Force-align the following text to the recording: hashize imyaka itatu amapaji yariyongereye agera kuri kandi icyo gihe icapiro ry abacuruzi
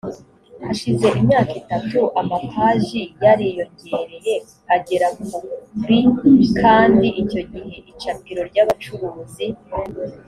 hashize 0.65 1.07
imyaka 1.19 1.53
itatu 1.61 1.99
amapaji 2.21 3.01
yariyongereye 3.23 4.33
agera 4.75 5.07
kuri 5.75 5.99
kandi 6.61 7.05
icyo 7.21 7.41
gihe 7.51 7.73
icapiro 7.91 8.41
ry 8.49 8.57
abacuruzi 8.63 9.45